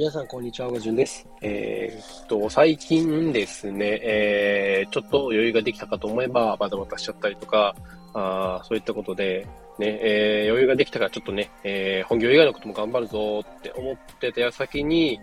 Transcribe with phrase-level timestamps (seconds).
[0.00, 0.70] 皆さん、こんにちは。
[0.70, 1.28] ごじゅんです。
[1.42, 7.76] えー、っと、最近ですね、えー、ちょっと余裕ができたかと思えば、バタバタしちゃったりとか、
[8.14, 9.46] あそういったことで、
[9.78, 15.20] ね、えー、余裕ができたからちょっとね、えー、本業以外のことも頑張るぞって思ってた矢先に、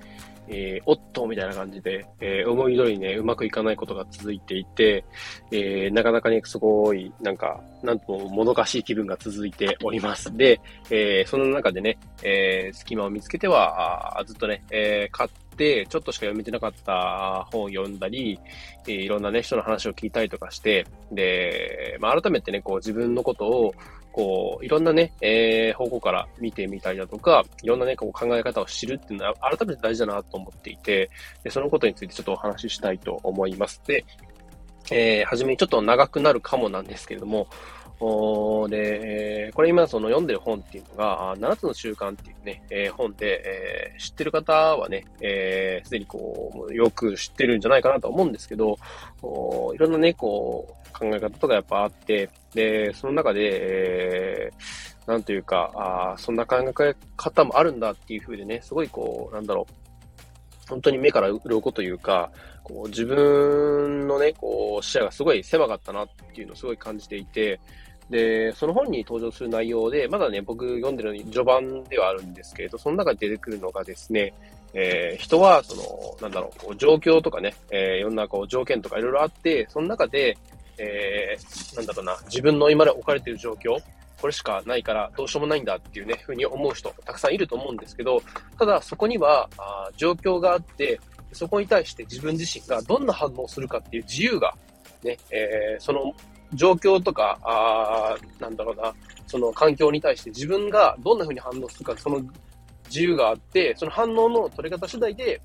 [0.49, 5.03] えー、おっとみたいな感じで、えー、思い通りね、うまくいかないことが続いていて、
[5.51, 10.35] えー、なかなかね、すごい、なんか、なんとももどかしい気分が続いております。
[10.35, 10.59] で、
[10.89, 18.39] えー、その中でね、えー、隙間を見つけては、あずっとね、えー、買って、ちょっとしか読めてなかった本を読んだり、
[18.87, 23.75] えー、いろんなね、人の話を聞いたりとかして、で、まあ、改めてね、こう自分のことを、
[24.17, 31.11] こう、いろんなね、えー、方向から見てみたりだとか、いろんなね、こう考え方を知るっていうのは改めて大事だなと思っていて、
[31.43, 33.79] でそのことについてちょっとお話ししたいと思います。
[33.85, 34.03] で、
[34.89, 37.47] えー、はじめにちょっと長くなるかもなんですけれども、
[37.99, 48.77] おで、これ今その読んでる本っていうのが、7つの習慣っていうね、えー、本で、えー、知ってる方はね、えー、でにこう、よく知ってるんじゃないかなと思うんですけど、
[49.21, 62.31] おいろんなね、こう、考え方とかやっぱあって、で、その中で、えー、なんというか、あそんな考え方もあるんだっていう風でね、すごいこう、なんだろう、本当に目から鱗というか、
[62.63, 67.59] こう自分のね、こう視野がすごい狭かったなっていうのをすごい感じていて、
[68.09, 74.33] で、その本に登場する内容で、まだね、僕読んでるのに序盤ではあるんですけれど、その中で出てくるのがですね、
[74.73, 80.37] えー、人は、その、なんだろう、こう状況とかね、えー、いろんなこう条件とかいろいろあって、その中で、
[80.77, 83.77] えー、なんだろうな、自分の今で置かれている状況、
[84.19, 88.21] これしかないからどうしようもないんだっていうね、ふうに思う人、たくさんいると思うんですけど、
[88.57, 90.99] ただそこには、あ状況があって、
[91.33, 94.55] そこに対して自分自身がどんな反応をするかっていう自由が、
[95.03, 96.13] ね、えー、その
[96.53, 98.93] 状況とか、あなんだろうな、
[99.27, 102.21] その環境に対して自分がどんな風に反応するか、その
[102.87, 105.41] 自由があって、その反応の取り方次第で、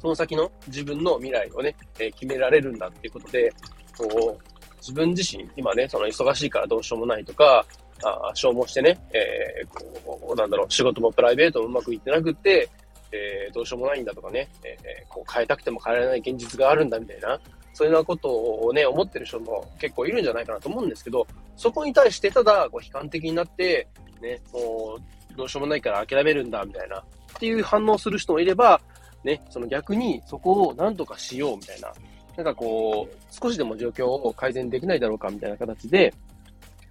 [0.00, 3.52] その先の自分の未来をね、えー、決められるんだっていうことで、
[3.96, 7.64] こう、自分自身、今ね、その忙しいからどうしようもないとか、
[8.02, 12.68] あ消耗してね、えー、こう、なんだろう、仕事もプライベートもうまくいってなくて、
[13.12, 17.40] えー、どうしようもないんだとかね、えー、こう変えたくても変えられない現実があるんだみたいな、
[17.72, 21.26] そういうようなことをね、思ってる人も結構いるんじゃないかなと思うんですけど、
[21.56, 23.86] そこに対してただ、こう悲観的になって、
[24.20, 27.02] ね、もう、どうしようもないから諦めるんだ、みたいな、っ
[27.38, 28.80] ていう反応する人もいれば、
[29.24, 31.92] ね、その逆にそこを何とかしよう、みたいな、
[32.36, 36.12] なんかこう、少しでも状況を改善できないだろうか、みたいな形で、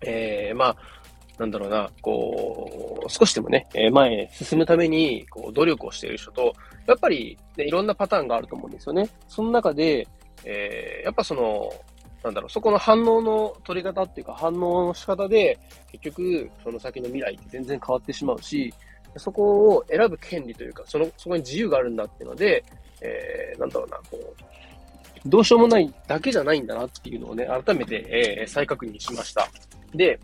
[0.02, 0.78] えー、まあ、
[1.38, 6.53] なんだろうな、こう、少しでもね、前へ進むために、こう、努力をしている人と、
[6.88, 9.09] やっぱり、ね、いろんなパターンがあると思うんですよね。
[9.28, 10.08] その中で、
[10.46, 11.72] えー、やっぱその、
[12.24, 15.59] なんだろう、そこの反応の取り方っていうか、反応の仕方で、
[15.92, 18.74] 結局、その先の未来って全然変わってしまうし、
[19.18, 22.64] そこを選ぶ権利というか、その、そこに自由があるんだっていうので、
[23.02, 24.36] えー、なんだろうな、こう、
[25.25, 28.06] どうしようもないだけじゃないんだなっていうのをね、改めて、
[28.41, 29.47] えー、再確認しました。
[29.94, 30.19] で、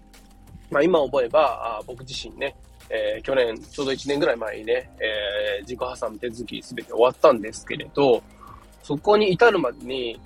[0.69, 2.55] まあ今思えば、あ僕自身ね、
[2.89, 8.21] えー、去年、ちょうど1年ぐらい前にね、えー、自己破産手続きすべて終わったんですけれど、
[8.83, 10.19] そこに至るまでに、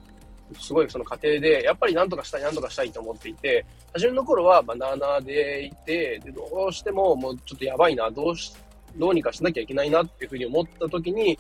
[0.60, 8.54] すごいその過程で、やっぱり何とかしたい、何とかしたいと思っていて、初めの頃は、まあ、なーなーでいて、で、どうしてももうちょっとやばいな、どうし、
[8.96, 11.38] どうにかしなきゃいけないなっていうふうに思った時に、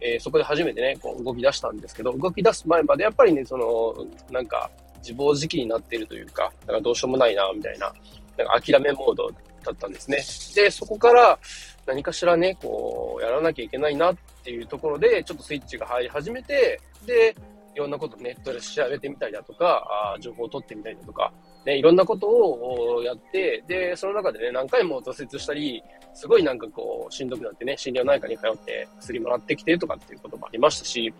[0.00, 3.94] えー、そこで初めてね、こう動き出したんですけど、動き出す前までやっぱりね、その、
[4.30, 7.92] なんか、自暴自棄になっているというか、だかどうしようもないな、みたいな、
[8.36, 9.30] なんか諦めモード
[9.64, 10.18] だったんですね。
[10.54, 11.38] で、そこから
[11.86, 17.34] 何かしらね、こう、やらなきゃいけないなっていうところで、ちょっとスイッチが入り始めて、で、
[17.74, 21.32] いろんなことネットで調べてみたりだとか、あ情報を取ってみたりだとか、
[21.64, 25.82] ね、いろんなことをやって、で、その中でね、何回も挫折したり、
[26.14, 31.12] すごいなんかこう、しんどくなってね、心療内科に通って薬もらってきてとかっていうこともありましたし、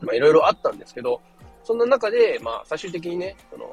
[0.00, 1.20] まあいろいろあったんですけど、
[1.62, 3.66] そんな中で、まあ最終的にね、その、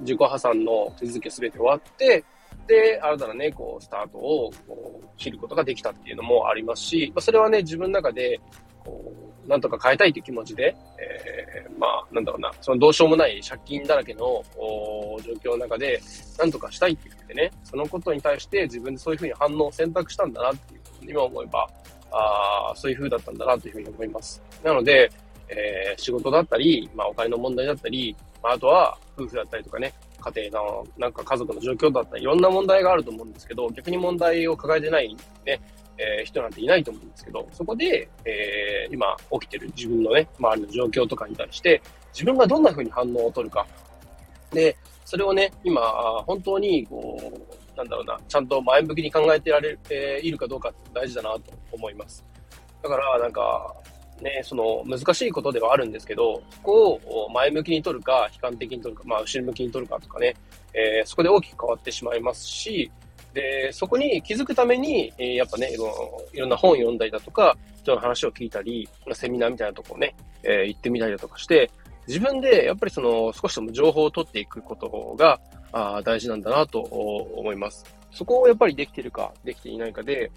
[0.00, 2.24] 自己破産の手続きすべて終わって、
[2.66, 8.40] で、新たなね、こう、スタートをこう切ることができたっていうのもありますし、まあ、それはね、自分の中で、
[8.82, 14.42] こう、なんとか変えたいという気持ちで、えー、まあ、なんだろうな、そのどうしようもない借金だらけの
[15.22, 16.00] 状況の中で、
[16.38, 20.80] なんとかしたいって言ってね、そのことに対して自分でそういうふうに反応を選択したんだなっていう、
[21.10, 21.68] 今思えば、
[22.10, 24.42] あそういう風だったんだなというふうに思います。
[24.62, 25.10] なので、
[25.48, 29.92] えー、仕事だったり、まあ、お金の問題だったり、まあ、あとは夫婦だったりとかね、
[30.32, 35.14] 家庭の、なんか家族の状況だったり、いろんな問題があると思うんですけど、逆に問題を抱えてない
[35.44, 35.60] ね、
[35.98, 41.80] えー、人なんていないと思うんですけど、そこで、えー、今起きてる自分のね、周りの状況とかに対して、
[42.12, 43.66] 自分がどんな風に反応を取るか。
[44.50, 45.80] で、それをね、今、
[46.26, 51.42] 本当に、こう、なんだろうな、ちゃんと前向きに考えてられる、えー、いるかどうかって大事だなと
[51.72, 52.24] 思います。
[52.82, 53.74] だから、なんか、
[54.20, 60.36] ね、その難しいことではあるんですけど、そこを前向きに取るか、悲観的に取るか、まあ後ろ向きに取るかとかね、
[60.72, 62.90] えー、そこで大きく変わってしまいますし、
[63.34, 65.76] で、そこに気づくために、え、やっぱね、い
[66.38, 70.14] ろんな本読んだりだとか、人の話を聞いたり、セミナーみたいなところね、
[70.44, 71.68] えー、行ってみたりだとかして、
[72.06, 75.40] 自分でやっぱりその少しでも情報を取っていくことが
[75.72, 77.84] あ大事なんだなと思います。
[78.12, 80.30] そこをやっぱりできてるか、できていないかで、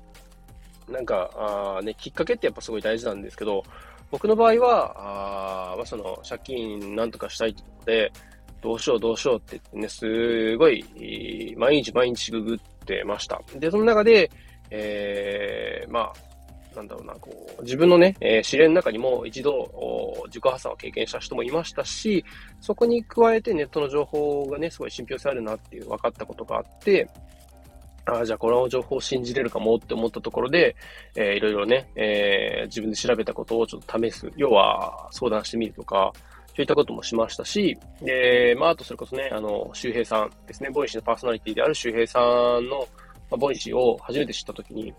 [0.89, 3.63] なんか、あね、きっかけってやっぱすごい大事なんですけど、
[4.09, 8.11] 僕の場合は、あまあ、その、借金なんとかしたいってことで、
[8.61, 13.42] どうしようどうしようって言ってね、すごい、毎日毎日ググってました。
[13.56, 14.31] で、その中で、
[14.72, 16.13] えー、まあ、
[16.75, 19.72] なんだろうな、こう、自分のね、えー、試練の中にも一度、
[20.28, 22.24] 自己破産を経験した人もいましたし、
[22.62, 27.10] そこに加えてネットの情報がね、すごい信憑性あるなっていう分かったことがあって、
[28.06, 30.75] ああ、じゃあこの情報を信じれるかもって思ったところで、
[31.16, 34.31] えー、いろいろね、えー、自分で調べたことをちょっと試す。
[34.38, 36.13] 要は、相談してみるとか、
[36.57, 42.80] そういったこともしましたし、で、まあ、あとそれこそね、あの、周平さんですね、 Voicyのパーソナリティである周平さんの、
[43.30, 44.92] まあ、 Voicyを初めて知ったときに、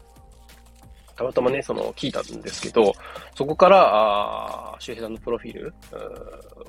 [1.16, 2.92] たまたまね、その、聞いたんですけど、
[3.34, 5.74] そこから、あ周平さんのプロフィール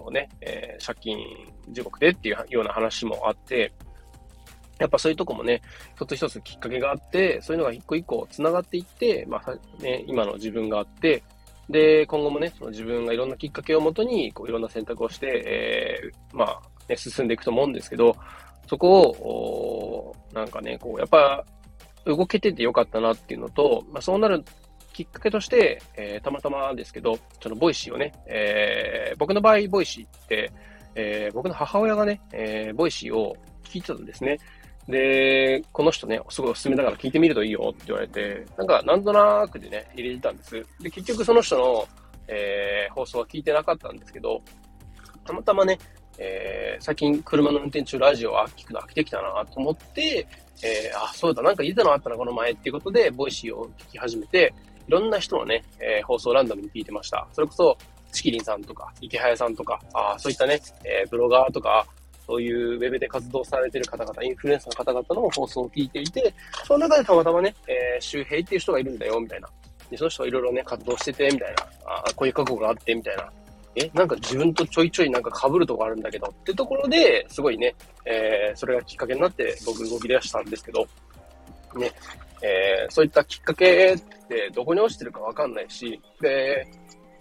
[0.03, 1.19] をね、えー、借金
[1.69, 3.71] 地獄でっていうような話もあって、
[4.79, 5.61] やっぱそういうとこもね、
[5.93, 11.21] 一つ一つきっかけがあって、そういうのが一個一個繋がっていって、まあ、ね、今の自分があって、
[11.69, 18.15] で、今後もね、その自分がいろんなきっかけをもとに、こういろんな選択をして、えー、まあ、ね、進んでいくと思うんですけど、
[18.67, 21.45] そこを、なんかね、こう、やっぱ、
[22.05, 24.43] 動けててよかったなっていうのと、まあ、そうなる
[24.93, 30.51] きっかけとして、えー、たまたまですけど、そのボイシーをね、えー、僕の場合、ボイシーって、
[30.95, 34.39] えー、僕の母親がね、え、ボイシーを聞いてたんですね。
[34.87, 40.65] で、この人ね、すごいおすすめだから聞いてみるといいよって言われて、なんかなんとなくでね、入れてたんです。
[40.79, 41.87] で、結局その人の、
[42.27, 44.41] えー、放送は聞いてなかったんですけど、
[45.25, 45.77] たまたまね、
[46.17, 50.27] えー、最近車の運転中ラジオは聞くの飽きてきたなと思って、
[50.63, 54.53] えー、あ、そうだ、なんか言ってたのあったな、この前っていうことで、ボイシーを聞き始めて、
[54.87, 57.27] いろんな人のね、えー、放送ランダムに聞いてました。
[57.31, 57.77] それこそ、
[58.11, 61.85] チキリンさんとか、池早さんとか、あそういったね、えー、ブロガーとか、
[62.29, 66.31] そういうウェブで活動されてる方々、インフルエンサーの方々の放送を聞いていて、
[66.63, 69.49] その中でたまたまね、えー、周平っていう人がいるんだよ、みたいな。
[69.89, 71.67] で、その人がいろいろね、活動してて、みたいな。
[71.87, 73.31] あこういう覚悟があって、みたいな。
[73.75, 77.73] え、なんか自分とちょいちょいなんか被るとこあるんだけど、ってところで、すごいね、
[78.05, 80.81] えー、それがきっかけになって僕動き出したんですけど、
[81.75, 81.91] ね、
[82.43, 86.67] えー、そういったきっかけってどこに落ちてるかわかんないし、で、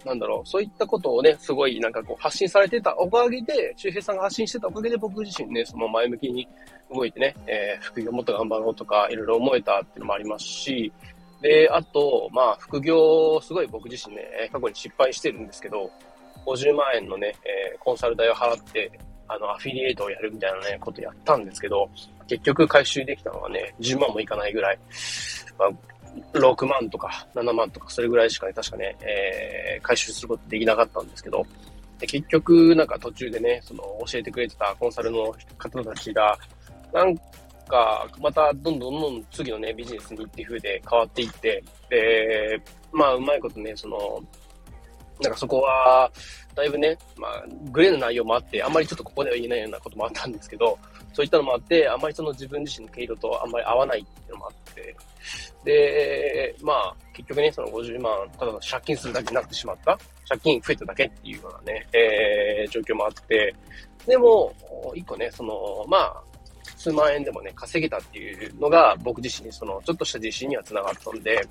[0.05, 6.47] なんだろう、そういったことをね、すごいなんかこう発信されてたおかげで、周平さんが発信してたおかげで僕自身ね、その前向きに
[6.93, 10.91] 動いてね、えー、副業もっと頑張ろうとか、いろいろ思えたっていうのもありますし、
[11.41, 15.89] で、あと、まあ、副業、すごい僕自身ね、過去に失敗してるんですけど、
[16.45, 18.91] 50万円のね、えー、コンサル代を払って、
[19.27, 21.89] あの、アフィリエイトをやるみたいなね、ことやったんですけど、
[22.27, 24.79] 結局回収できたのはね、10万もいかないぐらい、
[25.57, 25.69] まあ、
[26.33, 31.45] 6万とか7万とかそれぐらいしかね、確かね、えー、回収することできなかったんですけど、
[31.99, 36.37] で結局、なんか途中でね、その教えてくれてたコンサルの方たちが、
[36.93, 37.15] なん
[37.67, 42.61] か、またどんどんどん次のね、ビジネスにっていう風で変わっていって、で、
[42.91, 44.21] まあ、うまいことね、その、
[45.21, 46.09] なんかそこは、
[46.55, 50.77] だいぶね、まあ、グレーな内容もあって、あんまりちょっとここでは言えないようなこともあったんですけど、
[51.13, 54.95] そういったのもあって、あんまりその自分自身の毛色とあんまり合わないっていうのもあって、
[55.69, 59.97] で、まあ、結局ね、その50万、ただの借金するだけになってしまった、
[60.27, 63.55] 借金増えただけっていうようなね、えー、状況もあって、
[64.07, 64.51] でも、
[64.95, 66.23] 一個ね、その、まあ、
[66.75, 71.47] 数万円でもね、稼げたっていうのが、僕自身にその、ちょっとした自信には繋がったんで、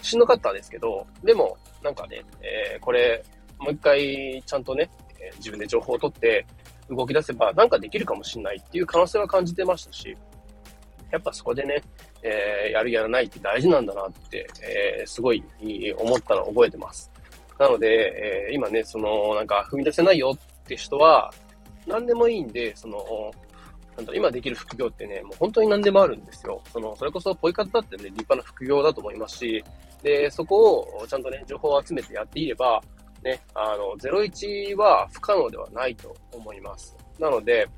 [0.00, 3.22] しんどかったですけど、でも、なんかね、えー、これ、
[3.58, 4.88] もう一回、ちゃんとね、
[5.20, 6.46] え自分で情報を取って、
[6.88, 10.16] 動き出せば、なんかできるかもしれないっていう可能性は感じてましたし、
[11.10, 11.82] やっぱそこでね、
[12.22, 15.42] えー、やるやらないって大事なんだなって、えー、すごい
[15.98, 17.10] 思ったのを覚えてます。
[17.58, 21.32] なので、えー、今ね、その、なんか踏み出せないよって人は、
[21.86, 23.32] 何でもいいんで、その、
[23.96, 26.62] なんだ今できる副業ってね、もう本当に何でもあるんですよ。
[26.72, 29.64] その、それこそポイ活だってね、立派な副業だと思いますし、
[30.02, 32.80] で、そこをちゃんとね、情報を集めてやっていれば、
[33.24, 36.96] ね、あの、01は不可能ではないと思います。
[37.18, 37.68] なので、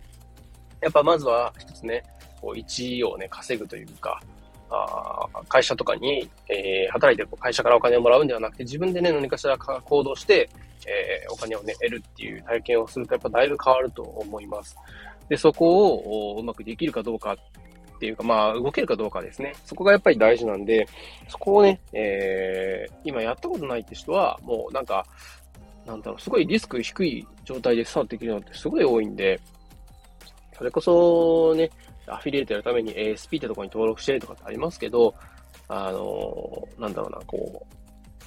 [0.83, 2.03] やっぱまずは一つね、
[2.41, 4.21] こう1をね、稼ぐというか、
[4.71, 10.49] あ会社とかに、えー、働いて会社からお金をもらうんではなくて、自分でね、何かしら行動して、
[10.87, 14.77] えー、お金をね、得るっていう体験をすると、やっぱだいぶ変わると思います。
[15.29, 19.55] で、そこをうまくできるかどうかっていうか、まあ、動けるかどうかですね。
[19.65, 20.87] そこがやっぱり大事なんで、
[21.29, 25.05] そこをね、えー、今やったことないって人は、もうなんか、
[25.87, 29.41] なんだろう、すごいリスク低い状態でスタートできるのってすごい多いんで、
[30.57, 31.71] それこそね、
[32.13, 35.15] アフィリエイトやるために ASP ってとこに登録してとかってありますけど、
[35.69, 37.75] あのー、なんだろうな、こう、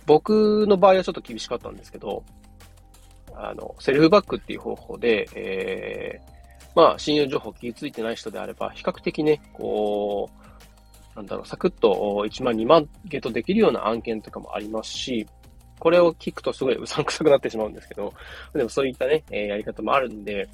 [0.06, 2.24] 僕の場合はちょっと厳しかったんですけど、
[3.36, 15.28] あの、セルフバックっていう方法で、えー、まあ、信用情報気づいてない人であれば、比較的ね、こう、なんだろう、サクッと1万、2万ゲットできるような案件とかもありますし、
[15.80, 18.14] これを聞くとすごいうさんくさくなってしまうんですけど、
[18.54, 20.48] でもそういったね、え、やり方もあるんで、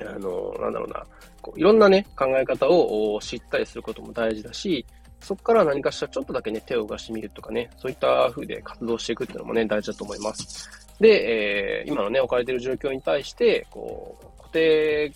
[0.00, 1.04] あの、なんだろうな、
[1.40, 4.84] こういろんなね、考え方を知ったりすることも大事だし、
[5.20, 10.68] そこから何かしらちょっとだけね、手を動かしてみるとかね、そういった風で活動していくっていうのもね、大事だと思います。
[11.00, 15.12] で、えー、今のね、置かれている状況に対して、こう、固定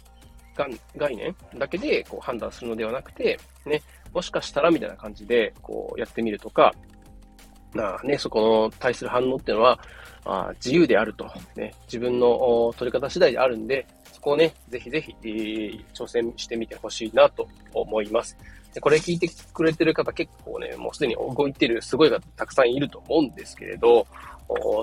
[0.96, 3.80] 概念だけでこう判断するのではなくて、ね、
[4.12, 6.74] もしかしたらみたいな感じで、こう、やってみるとか、
[7.74, 9.78] まあね、そこの対する反応っていうのは、
[10.24, 13.86] あ自由であると、ね、自分の取り方次第であるんで、
[14.18, 18.36] そこをね、ぜひぜひ、えー、挑戦してみてほしいなと思います。
[18.74, 24.08] でこれ聞いてくれてる方結構ね、もうすでに動いてるすごい方たくさんいると思うんですけれど、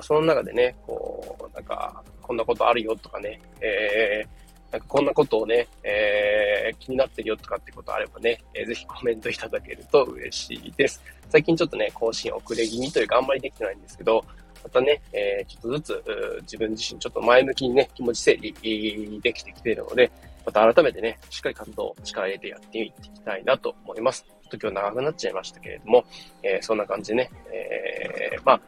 [0.02, 11.04] その中でね、こう、なんか、こんなことあるよとかね、えー、なんかこんなことをね、えー、気になってるよとかってことあればね、えー、ぜひコメントいただけると嬉しいです。
[11.30, 14.24] 最近ちょっとね、更新遅れ気味というかあんまりできてないんですけど、
[14.66, 20.12] またね、えー、ちょっとずつ自分自身ちょっと前向きにね、気持ち整理できてきているので、
[20.44, 24.26] また改めてね、しっかり活動を、力入れてやっていきたいなと思います。
[24.50, 26.04] ちょっと今日長くなっちゃいましたけれども、
[26.42, 28.60] えー、そんな感じでね、えー、ま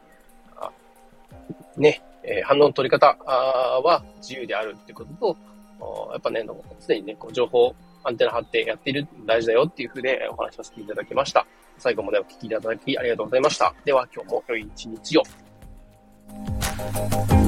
[0.56, 0.70] あ、
[1.76, 5.36] ね、えー、反応の取り方は自由であるっていうことと、
[6.12, 6.44] やっぱね、
[6.86, 7.74] 常にね、こう情報、
[8.04, 11.44] アンテナ張ってやっている大事だよっていうふうでお話しさせていただきました。
[11.78, 13.74] 最後までお聞きいただきありがとうございました。
[13.84, 15.47] では今日も良い一日を。
[16.78, 17.47] Bye.